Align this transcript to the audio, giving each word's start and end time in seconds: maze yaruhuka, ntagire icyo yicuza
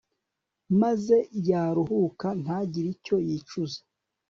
maze 0.81 1.17
yaruhuka, 1.49 2.27
ntagire 2.41 2.87
icyo 2.95 3.15
yicuza 3.27 3.79